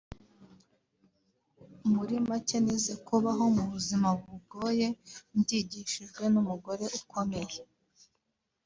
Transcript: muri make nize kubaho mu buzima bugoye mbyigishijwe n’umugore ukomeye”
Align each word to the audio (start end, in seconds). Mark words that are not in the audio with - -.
muri 1.93 2.15
make 2.27 2.57
nize 2.65 2.93
kubaho 3.07 3.43
mu 3.55 3.63
buzima 3.71 4.07
bugoye 4.21 4.87
mbyigishijwe 5.37 6.23
n’umugore 6.33 6.85
ukomeye” 6.99 7.61